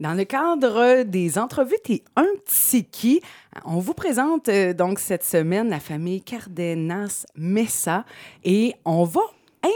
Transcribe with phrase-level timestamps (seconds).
[0.00, 3.20] Dans le cadre des entrevues T'es un petit qui,
[3.64, 8.04] on vous présente euh, donc cette semaine la famille Cardenas Messa
[8.44, 9.22] et on va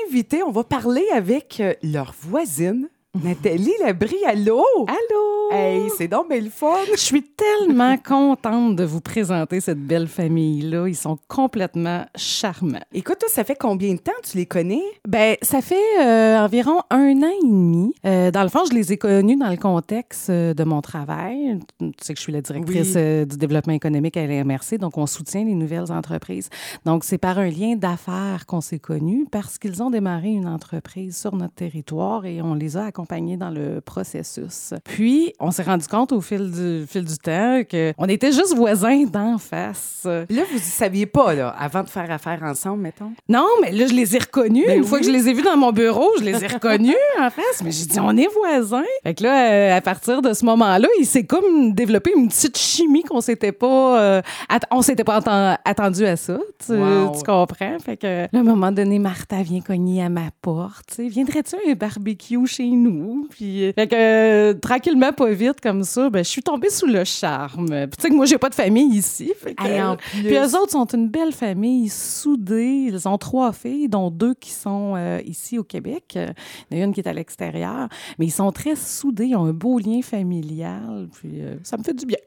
[0.06, 2.88] inviter, on va parler avec euh, leur voisine,
[3.21, 4.24] Nathalie Labrie.
[4.27, 4.64] Allô?
[4.88, 5.53] Allô?
[5.53, 6.78] Hey, c'est donc belle fun!
[6.92, 10.88] Je suis tellement contente de vous présenter cette belle famille-là.
[10.88, 12.81] Ils sont complètement charmants.
[12.95, 14.81] Écoute, toi, ça fait combien de temps tu les connais?
[15.06, 17.95] Ben, ça fait euh, environ un an et demi.
[18.06, 21.59] Euh, dans le fond, je les ai connus dans le contexte euh, de mon travail.
[21.80, 23.27] Tu sais que je suis la directrice Oui.
[23.27, 26.48] du développement économique à l'MRC, donc on soutient les nouvelles entreprises.
[26.86, 31.14] Donc, c'est par un lien d'affaires qu'on s'est connus parce qu'ils ont démarré une entreprise
[31.14, 33.02] sur notre territoire et on les a accompagnés
[33.37, 34.74] dans le processus.
[34.84, 39.05] Puis, on s'est rendu compte au fil du, fil du temps qu'on était juste voisins
[39.05, 40.06] d'en face.
[40.28, 43.12] Puis Là, vous ne saviez pas, là, avant de faire affaire ensemble, mettons?
[43.28, 44.65] Non, mais là, je les ai reconnus.
[44.66, 46.95] Ben Une fois que je les ai vus dans mon bureau, je les ai reconnus
[47.20, 47.62] en face.
[47.65, 48.83] Mais j'ai dit, on est voisins.
[49.03, 52.59] Fait que là, euh, à partir de ce moment-là, il s'est comme développé une petite
[52.59, 54.00] chimie qu'on s'était pas...
[54.00, 54.22] euh,
[54.70, 56.39] on s'était pas atten- attendu à ça.
[56.66, 57.12] Tu, Wow.
[57.16, 57.78] tu comprends?
[57.84, 60.98] Fait que, là, à un moment donné, Martha vient cogner à ma porte.
[60.98, 62.91] Viendrais-tu un barbecue chez nous?
[63.30, 67.04] Puis, fait que, euh, tranquillement, pas vite, comme ça, ben, je suis tombée sous le
[67.04, 67.68] charme.
[67.68, 69.32] Puis, tu sais que moi, j'ai pas de famille ici.
[69.36, 70.22] Fait que, Hey, en plus.
[70.22, 72.88] puis eux autres sont une belle famille, soudée.
[72.88, 76.18] Ils ont trois filles, dont deux qui sont euh, ici au Québec.
[76.70, 77.88] Il y en a une qui est à l'extérieur.
[78.18, 81.08] Mais ils sont très soudés, ils ont un beau lien familial.
[81.12, 82.18] Puis euh, ça me fait du bien.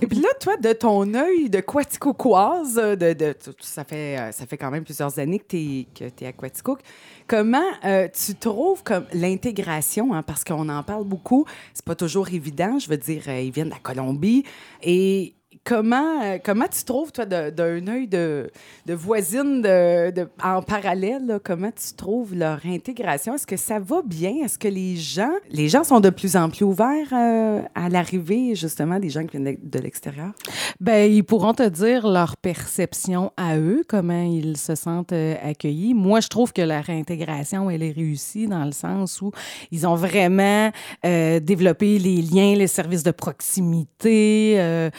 [0.00, 4.70] Et puis là, toi, de ton œil de Quaticoquoise, de, ça, fait, ça fait quand
[4.70, 6.78] même plusieurs années que tu es, que t'es à Quaticook,
[7.26, 12.78] comment euh, tu trouves l'intégration, hein, parce qu'on en parle beaucoup, c'est pas toujours évident,
[12.78, 14.44] je veux dire, euh, ils viennent de la Colombie,
[14.82, 18.50] et comment, euh, comment tu trouves, toi, d'un œil de,
[18.88, 23.34] voisine de, en parallèle, comment tu trouves leur intégration?
[23.34, 24.44] Est-ce que ça va bien?
[24.44, 28.54] Est-ce que les gens, les gens sont de plus en plus ouverts euh, à l'arrivée,
[28.54, 30.32] justement, des gens qui viennent de, l'extérieur?
[30.80, 35.94] Ben, ils pourront te dire leur perception à eux, comment ils se sentent euh, accueillis.
[35.94, 39.30] Moi, je trouve que la réintégration, elle est réussie dans le sens où
[39.70, 40.70] ils ont vraiment
[41.02, 44.90] développé les liens, les services de proximité, euh,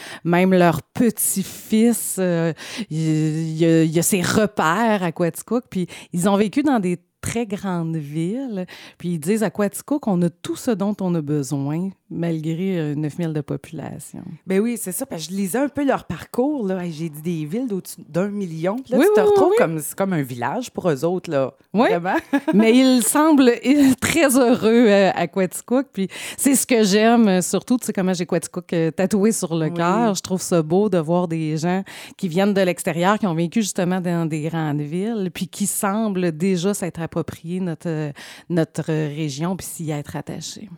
[0.46, 2.52] même leur petit-fils, euh,
[2.90, 7.96] il y a ses repères à Quaticook, puis ils ont vécu dans des très grandes
[7.96, 8.66] villes,
[8.98, 12.94] puis ils disent à Quaticook qu'on a tout ce dont on a besoin, malgré euh,
[12.94, 14.22] 9000 de population.
[14.46, 15.06] Ben oui, c'est ça.
[15.06, 16.64] Parce que je lisais un peu leur parcours.
[16.64, 16.78] Là.
[16.88, 18.76] J'ai dit des villes d'au-dessus d'un million.
[18.76, 19.56] Puis là, Oui, tu te oui, retrouves oui.
[19.58, 21.28] comme, c'est comme un village pour eux autres.
[21.28, 21.52] Là.
[21.74, 21.88] Oui.
[22.54, 23.50] Mais il semble
[24.00, 25.86] très heureux euh, à Quaticook.
[25.92, 29.56] Puis c'est ce que j'aime, euh, surtout, tu sais, comment j'ai Quaticook euh, tatoué sur
[29.56, 30.14] le cœur.
[30.14, 31.82] Je trouve ça beau de voir des gens
[32.16, 36.30] qui viennent de l'extérieur, qui ont vécu justement dans des grandes villes, puis qui semblent
[36.30, 37.15] déjà s'être appropriés
[37.60, 38.12] notre,
[38.48, 40.68] notre région, puis s'y être attachés.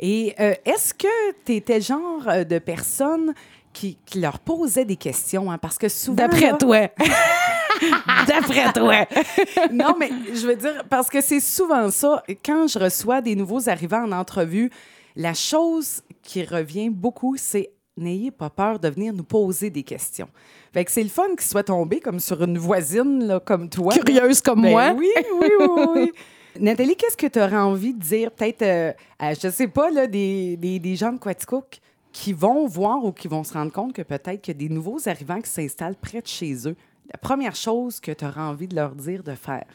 [0.00, 3.32] Et euh, est-ce que tu étais le genre euh, de personne
[3.72, 5.50] qui, qui leur posait des questions?
[5.50, 5.58] hein?
[5.58, 6.16] Parce que souvent.
[6.16, 6.88] D'après là- toi.
[8.26, 9.06] D'après toi.
[9.72, 12.22] non, mais je veux dire, parce que c'est souvent ça.
[12.44, 14.70] Quand je reçois des nouveaux arrivants en entrevue,
[15.16, 20.28] la chose qui revient beaucoup, c'est n'ayez pas peur de venir nous poser des questions.
[20.72, 23.94] Fait que c'est le fun qu'ils soient tombés comme sur une voisine là, comme toi.
[23.94, 24.92] Curieuse comme Ben moi.
[24.96, 25.08] Oui,
[25.40, 26.12] oui, oui, oui.
[26.60, 28.30] Nathalie, qu'est-ce que tu aurais envie de dire?
[28.30, 31.80] Peut-être, euh, à, je sais pas, là, des, des, des gens de Quaticook
[32.12, 34.72] qui vont voir ou qui vont se rendre compte que peut-être qu'il y a des
[34.72, 36.76] nouveaux arrivants qui s'installent près de chez eux?
[37.12, 39.66] La première chose que tu aurais envie de leur dire de faire?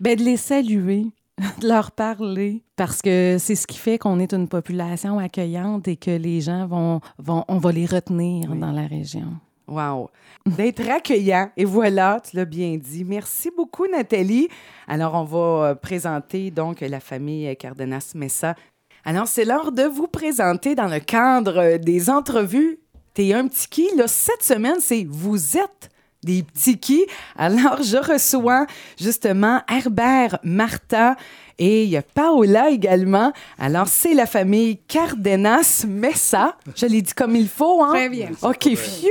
[0.00, 1.06] Ben, de les saluer,
[1.60, 5.96] de leur parler, parce que c'est ce qui fait qu'on est une population accueillante et
[5.96, 8.58] que les gens vont, vont on va les retenir Oui.
[8.58, 9.32] dans la région.
[9.68, 10.10] Wow.
[10.44, 11.50] D'être accueillant.
[11.56, 13.04] Et voilà, tu l'as bien dit.
[13.04, 14.48] Merci beaucoup, Nathalie.
[14.86, 15.38] Alors, on va
[15.68, 18.54] euh, présenter donc la famille Cardenas Messa.
[19.04, 22.80] Alors, c'est l'heure de vous présenter dans le cadre des entrevues.
[23.14, 25.90] T'es un petit qui, là, cette semaine, c'est Vous êtes
[26.22, 27.04] des petits qui.
[27.36, 28.66] Alors, je reçois
[29.00, 31.16] justement Herbert, Martha
[31.58, 33.32] et il y a Paola également.
[33.58, 36.56] Alors, c'est la famille Cardenas Messa.
[36.74, 37.90] Je l'ai dit comme il faut, hein?
[37.90, 38.30] Très bien.
[38.42, 39.08] OK, phew!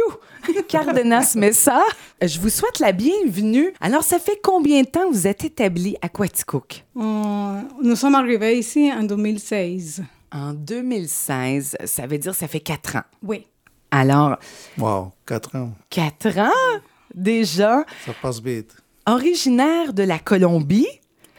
[0.68, 1.84] Cardenas Messa.
[2.22, 3.74] Je vous souhaite la bienvenue.
[3.80, 6.84] Alors, ça fait combien de temps que vous êtes établi à Quaticook?
[6.98, 10.04] Euh, nous sommes arrivés ici en 2016.
[10.34, 13.04] En 2016, ça veut dire ça fait quatre ans.
[13.22, 13.46] Oui.
[13.92, 14.38] Alors,
[14.78, 16.80] Wow, quatre ans, quatre ans?
[17.16, 18.76] Déjà, ça passe vite.
[19.08, 20.88] originaire de la Colombie.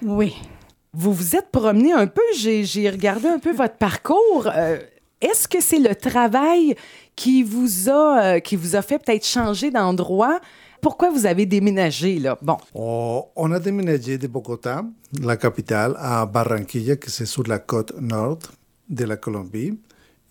[0.03, 0.35] Oui.
[0.93, 4.49] Vous vous êtes promené un peu, j'ai regardé un peu votre parcours.
[4.55, 4.79] Euh,
[5.21, 6.75] Est-ce que c'est le travail
[7.17, 10.39] qui vous a, euh, qui vous a fait peut-être changer d'endroit?
[10.83, 12.37] Pourquoi vous avez déménagé là?
[12.43, 14.85] Bon, Oh, on a déménagé de Bogotá,
[15.23, 18.39] la capitale, à Barranquilla, que c'est sur la côte nord
[18.91, 19.79] de la Colombie.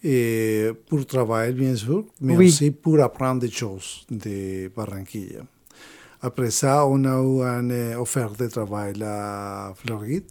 [0.03, 2.47] Et pour travailler, bien sûr, mais Oui.
[2.47, 5.41] aussi pour apprendre des choses de Barranquilla.
[6.21, 10.25] Après ça, on a eu une euh, offre de travail à Floride.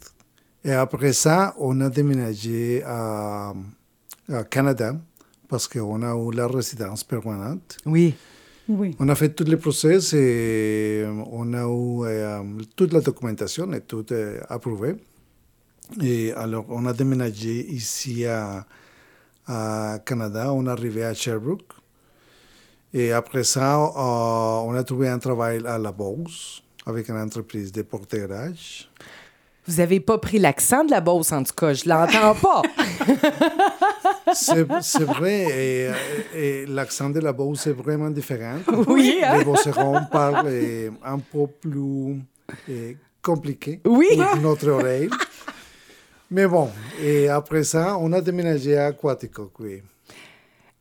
[0.65, 3.55] Et après ça, on a déménagé à,
[4.29, 4.97] à Canada
[5.49, 7.79] parce qu'on a eu la résidence permanente.
[7.87, 8.15] Oui.
[8.69, 8.95] Oui.
[9.01, 12.43] On a fait tous les process et on a eu euh,
[12.77, 14.95] toute la documentation et tout est approuvé.
[16.01, 18.65] Et alors, on a déménagé ici à,
[19.51, 21.73] à Canada, on est arrivé à Sherbrooke.
[22.95, 23.89] Et après ça, euh,
[24.69, 28.91] on a trouvé un travail à la Beauce avec une entreprise de porterage.
[29.67, 31.73] Vous avez pas pris l'accent de la Beauce, en tout cas.
[31.75, 32.63] Je l'entends pas.
[34.33, 35.91] C'est vrai, et,
[36.35, 38.59] et l'accent de la Beauce est vraiment différent.
[38.89, 39.39] Oui, hein?
[39.39, 40.47] Les Beaucerons parlent
[41.05, 42.21] un peu plus
[43.23, 44.09] compliqué Oui.
[44.17, 45.11] pour notre oreille.
[46.31, 46.71] Mais bon,
[47.03, 49.83] et après ça, on a déménagé à Quaticook, oui.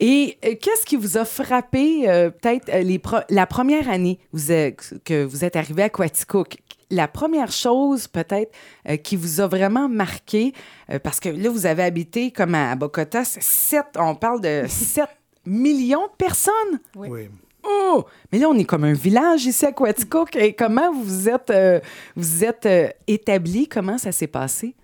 [0.01, 4.93] Et euh, qu'est-ce qui vous a frappé, euh, peut-être, euh, la première année vous êtes-
[5.03, 6.57] que vous êtes arrivé à Quaticook?
[6.91, 8.51] La première chose, peut-être,
[8.87, 10.53] euh, qui vous a vraiment marqué,
[10.89, 14.63] euh, parce que là, vous avez habité comme à Bogota, c'est sept, on parle de
[14.69, 15.09] 7
[15.45, 16.79] millions de personnes?
[16.95, 17.07] Oui.
[17.11, 17.29] oui.
[17.63, 18.05] Oh!
[18.31, 20.33] Mais là, on est comme un village ici à Quaticook.
[20.37, 21.79] Et comment vous vous êtes, euh,
[22.15, 23.67] vous êtes euh, établi?
[23.67, 24.75] Comment ça s'est passé?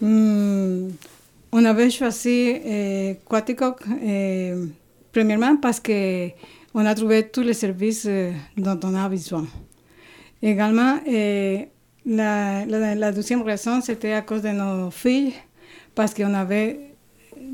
[0.00, 0.88] Hmm,
[1.50, 4.66] on avait choisi euh, Quaticook euh,
[5.12, 6.28] premièrement parce que
[6.74, 9.46] on a trouvé tous les services euh, dont on a besoin.
[10.40, 10.98] Également,
[12.06, 15.32] la, la- la deuxième raison, c'était à cause de nos filles,
[15.96, 16.78] parce qu'on avait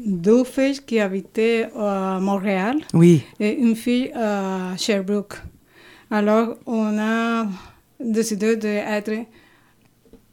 [0.05, 3.23] deux filles qui habitaient à Montréal Oui.
[3.41, 5.37] et une fille à Sherbrooke.
[6.11, 7.47] Alors, on a
[7.99, 9.13] décidé d'être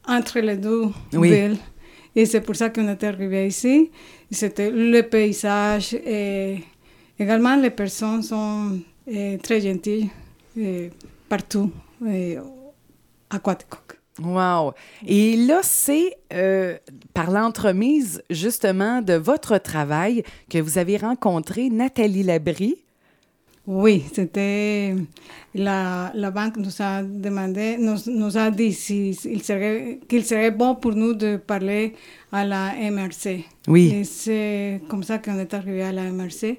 [0.06, 1.30] entre les deux Oui.
[1.30, 1.56] villes.
[2.14, 3.90] Et c'est pour ça qu'on était arrivé ici.
[4.30, 6.58] C'était le paysage et
[7.18, 10.10] également les personnes sont eh, très gentilles
[10.56, 10.90] eh,
[11.28, 11.70] partout
[12.06, 12.38] eh,
[13.30, 13.98] à Quaticook.
[14.20, 14.74] Wow.
[15.06, 16.76] Et là, c'est euh,
[17.14, 22.76] par l'entremise, justement, de votre travail que vous avez rencontré Nathalie Labrie.
[23.64, 24.94] Oui, c'était
[25.54, 30.50] la, la banque nous a demandé, nous, nous a dit si, si serait, qu'il serait
[30.50, 31.94] bon pour nous de parler
[32.32, 33.44] à la MRC.
[33.68, 33.92] Oui.
[33.94, 36.58] Et c'est comme ça qu'on est arrivé à la MRC.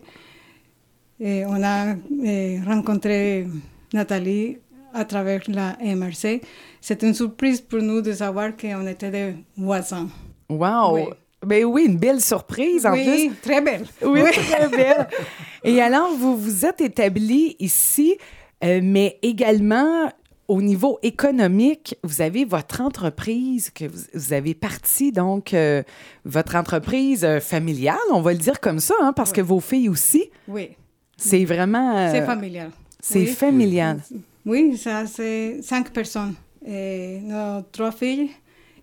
[1.20, 3.48] Et on a eh, rencontré
[3.94, 4.58] Nathalie
[4.94, 6.42] à travers la MRC.
[6.80, 10.08] C'était une surprise pour nous de savoir qu'on était des voisins.
[10.50, 10.96] Wow.
[10.96, 11.04] Oui.
[11.46, 13.36] Ben oui, une belle surprise en oui, plus.
[13.42, 13.86] très belle.
[14.04, 15.08] Oui, très belle.
[15.64, 18.18] Et alors, vous vous êtes établi ici,
[18.64, 20.10] euh, mais également
[20.50, 25.84] au niveau économique, vous avez votre entreprise que vous, vous avez parti, donc euh,
[26.26, 29.88] votre entreprise euh, familiale, on va le dire comme ça, hein, parce que vos filles
[29.90, 30.72] aussi, Oui,
[31.18, 32.12] c'est vraiment...
[32.12, 32.72] c'est familial.
[33.00, 33.28] C'est Oui.
[33.28, 34.00] familial.
[34.46, 36.36] Oui, ça c'est cinq personnes.
[36.66, 38.30] Nos trois filles,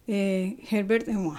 [0.09, 1.37] Herbert et moi.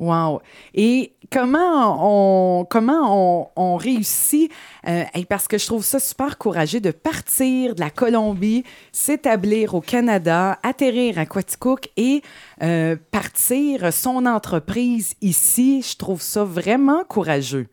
[0.00, 0.40] Wow.
[0.74, 4.50] Et comment on, comment on, réussit,
[4.88, 9.82] euh, parce que je trouve ça super courageux de partir de la Colombie, s'établir au
[9.82, 12.22] Canada, atterrir à Quaticook et
[12.62, 15.82] euh, partir son entreprise ici.
[15.82, 17.66] Je trouve ça vraiment courageux.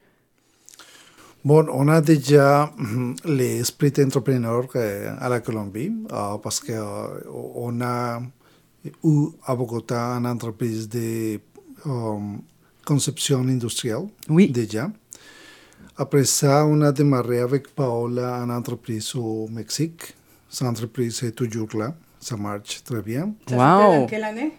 [1.45, 8.19] Bon, on a déjà mm, l'esprit entrepreneur euh, à la Colombie euh, parce qu'on a
[9.05, 11.39] eu à Bogota une entreprise de
[11.87, 12.19] euh,
[12.85, 14.49] conception industrielle Oui.
[14.49, 14.89] déjà.
[15.97, 20.13] Après ça, on a démarré avec Paola une entreprise au Mexique.
[20.49, 21.95] Cette entreprise est toujours là.
[22.19, 23.33] Ça marche très bien.
[23.51, 24.05] Wow.
[24.07, 24.53] quelle année?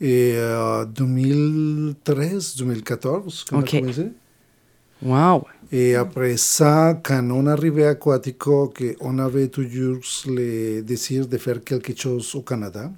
[0.00, 3.82] Et euh, 2013, 2014, qu'on Ok.
[5.02, 5.44] Wow.
[5.72, 11.38] Et après ça, quand on arrivait à Quatico, que on avait toujours le désir de
[11.38, 12.90] faire quelque chose au Canada.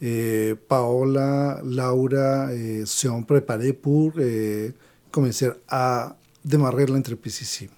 [0.00, 4.72] Et Paola, Laura eh, se sont préparés pour eh,
[5.10, 7.68] commencer à démarrer l'entreprise ici.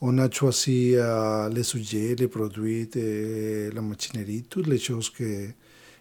[0.00, 5.48] On a choisi euh, les sujets, les produits, eh, la machinerie, toutes les choses que...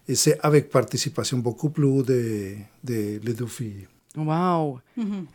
[0.07, 3.87] Et c'est avec participation beaucoup plus de, de les deux filles.
[4.25, 4.79] Wow.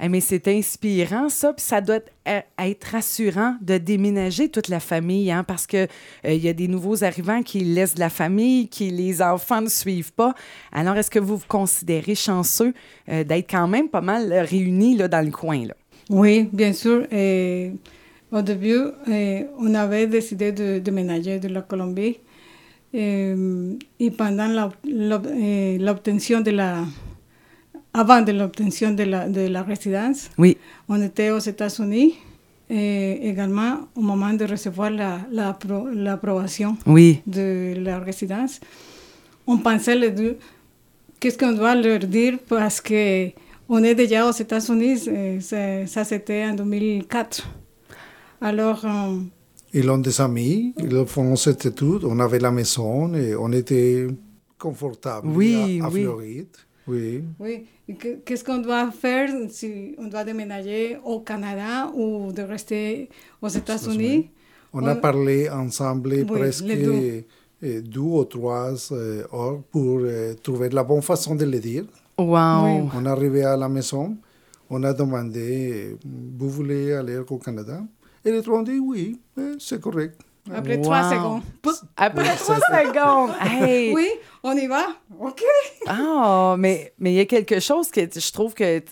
[0.00, 1.53] Eh, mais c'est inspirant, ça.
[1.53, 5.88] Puis ça doit être, être rassurant de déménager toute la famille, hein, parce qu'il
[6.25, 9.69] il y a des nouveaux arrivants qui laissent de la famille, qui les enfants ne
[9.69, 10.35] suivent pas.
[10.73, 12.75] Alors, est-ce que vous vous considérez chanceux
[13.09, 15.67] euh, d'être quand même pas mal euh, réunis là, dans le coin?
[15.67, 15.75] Là?
[16.11, 17.07] Oui, bien sûr.
[18.33, 22.19] au début, eh, on avait décidé de déménager de la Colombie.
[22.97, 26.85] Et pendant l'obtention de la
[27.95, 30.29] avant de l'obtention de la, de la résidence.
[30.37, 30.59] Oui.
[30.89, 32.15] On était aux États-Unis
[32.69, 37.23] et également au moment de recevoir l'approbation la, oui.
[37.27, 38.59] de la résidence.
[39.47, 40.39] On pensait les deux,
[41.21, 43.29] qu'est-ce qu'on doit leur dire parce que
[43.69, 45.09] on est déjà aux États-Unis,
[45.41, 47.47] ça c'était en 2004.
[48.41, 48.85] Alors.
[48.85, 49.21] Euh,
[49.73, 54.07] ils ont des amis, ils font cette étude, on avait la maison et on était
[54.59, 56.03] confortable oui, à, oui.
[56.03, 56.57] Floride.
[56.87, 57.25] Oui.
[57.38, 57.67] Oui.
[58.25, 63.09] Qu'est-ce qu'on doit faire si on doit déménager au Canada ou de rester
[63.41, 64.31] aux États-Unis?
[64.73, 67.25] On, a parlé ensemble oui, presque deux.
[67.62, 68.00] deux.
[68.00, 70.00] ou trois heures pour
[70.43, 71.85] trouver la bonne façon de le dire.
[72.19, 72.91] Wow.
[72.95, 74.17] On est arrivé à la maison,
[74.71, 77.83] on a demandé, vous voulez aller au Canada?
[78.25, 79.21] Et les trois ont dit oui,
[79.59, 80.21] c'est correct.
[80.53, 80.83] Après wow.
[80.83, 81.43] trois secondes.
[81.97, 83.31] Après trois secondes.
[83.41, 83.95] Hey.
[83.95, 84.09] Oui,
[84.47, 84.85] on y va?
[85.21, 85.43] OK.
[85.87, 88.83] Ah, mais mais il y a quelque chose que je trouve que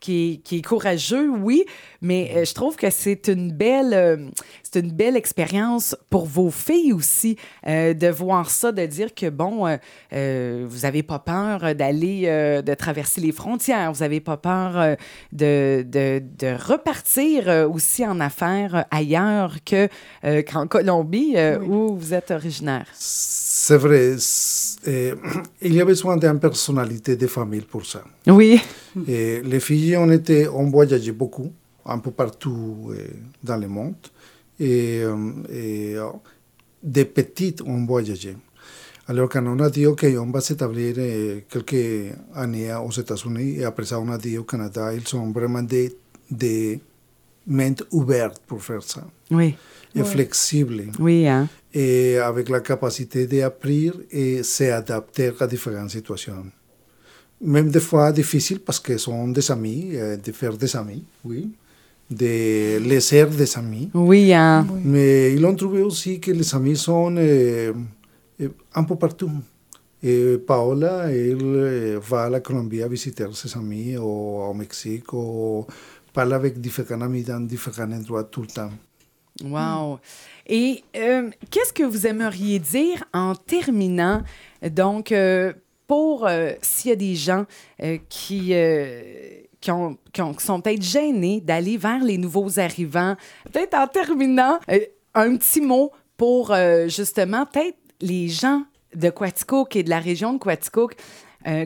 [0.00, 1.64] qui, qui est courageux, oui,
[2.02, 4.28] mais euh, je trouve que c'est une belle euh,
[4.62, 9.30] c'est une belle expérience pour vos filles aussi euh, de voir ça, de dire que
[9.30, 9.78] bon,
[10.12, 12.26] euh, vous avez pas peur d'aller
[12.62, 14.96] de traverser les frontières, vous avez pas peur
[15.32, 19.88] de, de, de repartir aussi en affaires ailleurs que
[20.42, 21.66] qu'en Colombie oui.
[21.66, 22.86] où vous êtes originaire.
[23.68, 24.16] C'est vrai.
[24.86, 25.12] Eh,
[25.60, 28.02] il y a besoin d'une personnalité de famille pour ça.
[28.26, 28.58] Oui.
[29.06, 31.52] Et les filles, on, était, on voyageait beaucoup,
[31.84, 33.10] un peu partout eh,
[33.42, 33.96] dans le monde.
[34.58, 35.02] Et,
[35.52, 35.96] et
[36.82, 38.38] de petites, on voyageait.
[39.06, 43.64] Alors quand on a dit, OK, on va s'établir eh, quelques années aux États-Unis, et
[43.66, 45.94] après ça, on a dit au Canada, ils sont vraiment des,
[46.30, 46.80] des
[47.46, 49.04] mentes ouvertes pour faire ça.
[49.30, 49.56] Oui.
[49.94, 50.06] Et oui.
[50.06, 50.84] flexibles.
[50.98, 51.48] Oui, hein?
[51.72, 56.44] Et avec la capacité d'apprendre et s'adapter à différentes situations.
[57.40, 59.92] Même des fois difficiles parce que sont des amis,
[60.24, 61.50] de faire des amis, oui.
[62.10, 63.90] De laisser des amis.
[63.92, 64.66] Oui, hein?
[64.82, 67.72] Mais ils ont trouvé aussi que les amis sont euh,
[68.74, 69.30] un peu partout.
[70.02, 75.66] Et Paola, elle va à la Colombie à visiter ses amis ou au Mexique ou
[76.12, 78.70] parle avec différents amis dans différents endroits tout le temps.
[79.44, 80.00] Wow.
[80.46, 84.22] Et euh, qu'est-ce que vous aimeriez dire en terminant?
[84.62, 85.52] Donc, euh,
[85.86, 87.44] pour euh, s'il y a des gens
[88.08, 88.54] qui,
[89.60, 93.16] qui, ont, qui, ont, qui, sont peut-être gênés d'aller vers les nouveaux arrivants,
[93.52, 94.58] peut-être en terminant,
[95.14, 96.54] un petit mot pour
[96.88, 98.64] justement, peut-être les gens
[98.94, 100.94] de Quaticook et de la région de Quaticook.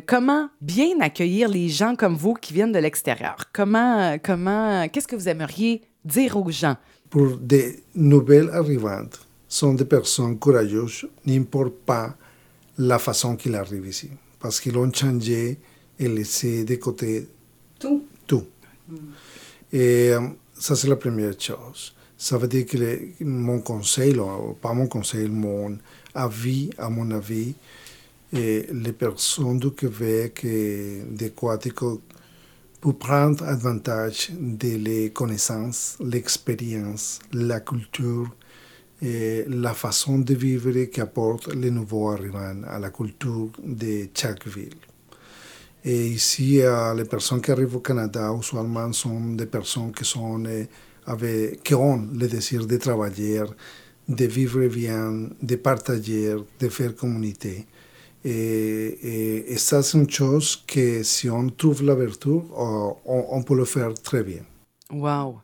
[0.06, 3.36] Comment bien accueillir les gens comme vous qui viennent de l'extérieur?
[3.52, 6.76] Comment, comment, qu'est-ce que vous aimeriez dire aux gens?
[7.12, 12.16] Pour des nouvelles arrivantes, sont des personnes courageuses, n'importe pas
[12.78, 14.08] la façon qu'ils arrivent ici.
[14.40, 15.58] Parce qu'ils ont changé
[15.98, 17.28] et laissé de côté
[17.78, 18.06] tout.
[18.26, 18.46] tout.
[19.70, 20.12] Et
[20.58, 21.92] ça, c'est la première chose.
[22.16, 24.16] Ça veut dire que mon conseil,
[24.62, 25.76] pas mon conseil, mon
[26.14, 27.54] avis, à mon avis,
[28.32, 32.00] et les personnes du Québec et de Quatico
[32.82, 38.28] pour prendre avantage des connaissances, l'expérience, la culture
[39.00, 44.74] et la façon de vivre qu'apportent les nouveaux arrivants à la culture de chaque ville.
[45.84, 46.60] Et ici,
[46.96, 49.92] les personnes qui arrivent au Canada, usuellement, sont des personnes
[51.06, 53.44] avec, qui ont le désir de travailler,
[54.08, 57.64] de vivre bien, de partager, de faire communauté.
[58.24, 63.64] Et, et, ça, c'est une chose que si on trouve l'ouverture, on, on, peut le
[63.64, 64.42] faire très bien.
[64.92, 65.40] Wow!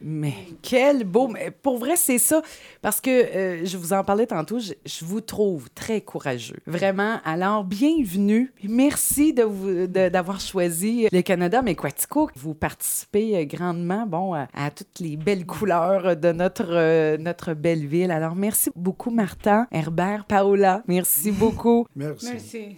[0.00, 1.28] Mais quel beau...
[1.28, 2.42] Mais pour vrai, c'est ça.
[2.82, 6.58] Parce que euh, je vous en parlais tantôt, je, je, vous trouve très courageux.
[6.66, 7.18] Vraiment.
[7.24, 8.52] Alors, bienvenue.
[8.62, 12.30] Merci de vous, d'avoir choisi le Canada, mais Quatico.
[12.36, 17.86] Vous participez grandement bon, à, à toutes les belles couleurs de notre, euh, notre belle
[17.86, 18.10] ville.
[18.10, 20.82] Alors, merci beaucoup, Martin, Herbert, Paola.
[20.86, 21.86] Merci beaucoup.
[21.94, 22.26] Merci.
[22.32, 22.76] Merci.